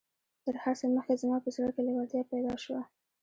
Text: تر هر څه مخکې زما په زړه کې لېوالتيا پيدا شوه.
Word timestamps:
تر 0.43 0.53
هر 0.63 0.75
څه 0.79 0.85
مخکې 0.95 1.15
زما 1.21 1.37
په 1.43 1.49
زړه 1.55 1.69
کې 1.75 1.81
لېوالتيا 1.87 2.21
پيدا 2.31 2.53
شوه. 2.63 2.81